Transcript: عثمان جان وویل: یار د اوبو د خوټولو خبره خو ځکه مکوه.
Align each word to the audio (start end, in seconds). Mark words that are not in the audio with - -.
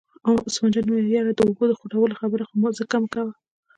عثمان 0.45 0.71
جان 0.73 0.85
وویل: 0.87 1.07
یار 1.15 1.25
د 1.35 1.39
اوبو 1.45 1.63
د 1.69 1.73
خوټولو 1.79 2.13
خبره 2.21 2.43
خو 2.49 2.55
ځکه 2.79 2.95
مکوه. 3.03 3.33